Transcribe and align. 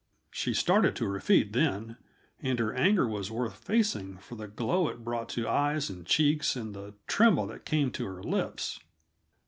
She 0.31 0.55
started 0.55 0.95
to 0.95 1.05
her 1.11 1.19
feet 1.19 1.53
then, 1.53 1.95
and 2.41 2.57
her 2.57 2.73
anger 2.73 3.07
was 3.07 3.29
worth 3.29 3.59
facing 3.63 4.17
for 4.17 4.33
the 4.33 4.47
glow 4.47 4.87
it 4.87 5.03
brought 5.03 5.29
to 5.29 5.47
eyes 5.47 5.91
and 5.91 6.07
cheeks, 6.07 6.55
and 6.55 6.73
the 6.73 6.95
tremble 7.05 7.45
that 7.45 7.65
came 7.65 7.91
to 7.91 8.07
her 8.07 8.23
lips. 8.23 8.79